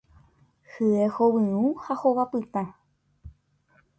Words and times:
Hye 0.75 1.03
hovyũ 1.17 1.61
ha 1.83 1.93
hova 2.01 2.23
pytã. 2.31 2.63